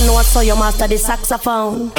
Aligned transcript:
never 0.00 0.06
know, 0.06 0.22
so 0.22 0.40
your 0.40 0.56
master 0.56 0.86
the 0.86 0.98
saxophone. 0.98 1.92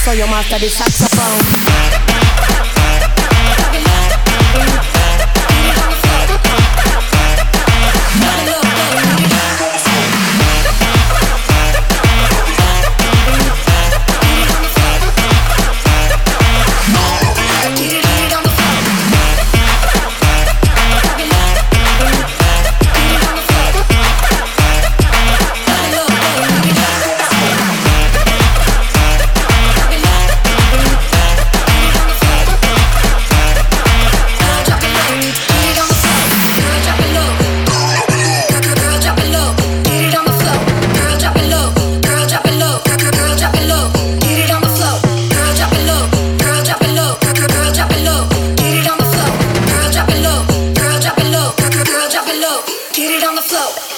so 0.00 0.12
you 0.12 0.26
master 0.26 0.58
the 0.58 0.68
saxophone. 0.68 1.79
Get 52.92 53.22
it 53.22 53.24
on 53.24 53.36
the 53.36 53.42
floor. 53.42 53.89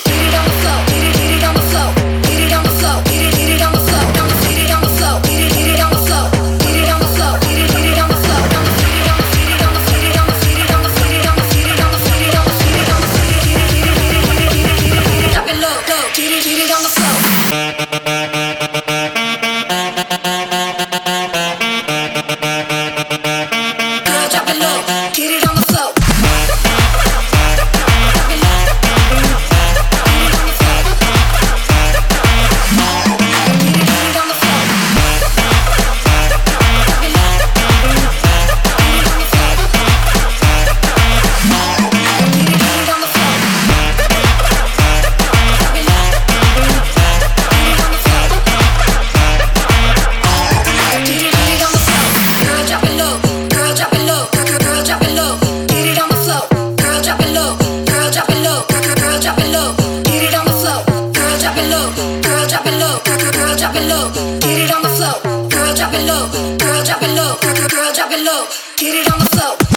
low, 64.02 64.38
get 64.40 64.58
it 64.58 64.74
on 64.74 64.82
the 64.82 64.88
flow. 64.88 65.48
Girl, 65.48 65.74
drop 65.74 65.94
it 65.94 66.06
low, 66.06 66.28
girl, 66.58 66.82
drop 66.84 67.02
it 67.02 67.14
low, 67.14 67.36
girl, 67.40 67.54
girl, 67.54 67.68
girl 67.68 67.92
drop 67.92 68.10
it 68.10 68.24
low, 68.24 68.46
get 68.76 68.94
it 68.94 69.12
on 69.12 69.18
the 69.18 69.26
flow. 69.26 69.71